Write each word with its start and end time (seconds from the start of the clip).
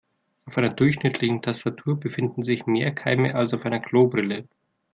Auf 0.47 0.57
einer 0.57 0.71
durchschnittlichen 0.73 1.43
Tastatur 1.43 1.99
befinden 1.99 2.41
sich 2.41 2.65
mehr 2.65 2.89
Keime 2.91 3.35
als 3.35 3.53
auf 3.53 3.67
einer 3.67 3.79
Klobrille. 3.79 4.47